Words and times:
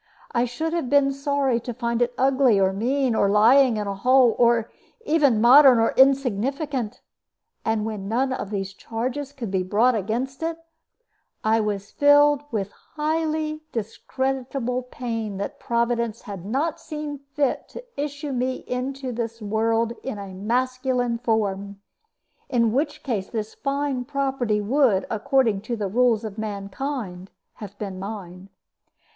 I 0.31 0.45
should 0.45 0.73
have 0.73 0.89
been 0.89 1.11
sorry 1.11 1.59
to 1.59 1.75
find 1.75 2.01
it 2.01 2.15
ugly 2.17 2.59
or 2.59 2.73
mean, 2.73 3.13
or 3.13 3.29
lying 3.29 3.77
in 3.77 3.85
a 3.85 3.93
hole, 3.93 4.35
or 4.39 4.71
even 5.05 5.39
modern 5.39 5.77
or 5.77 5.93
insignificant; 5.95 7.01
and 7.63 7.85
when 7.85 8.09
none 8.09 8.33
of 8.33 8.49
these 8.49 8.73
charges 8.73 9.31
could 9.31 9.51
be 9.51 9.61
brought 9.61 9.93
against 9.93 10.41
it, 10.41 10.57
I 11.43 11.59
was 11.59 11.91
filled 11.91 12.41
with 12.49 12.71
highly 12.95 13.61
discreditable 13.71 14.81
pain 14.89 15.37
that 15.37 15.59
Providence 15.59 16.23
had 16.23 16.47
not 16.47 16.79
seen 16.79 17.19
fit 17.35 17.69
to 17.69 17.85
issue 17.95 18.31
me 18.31 18.65
into 18.65 19.11
this 19.11 19.39
world 19.39 19.93
in 20.01 20.15
the 20.17 20.29
masculine 20.29 21.19
form; 21.19 21.79
in 22.49 22.71
which 22.71 23.03
case 23.03 23.29
this 23.29 23.53
fine 23.53 24.05
property 24.05 24.59
would, 24.61 25.05
according 25.11 25.61
to 25.61 25.75
the 25.75 25.87
rules 25.87 26.23
of 26.25 26.39
mankind, 26.39 27.29
have 27.57 27.77
been 27.77 27.99
mine. 27.99 28.49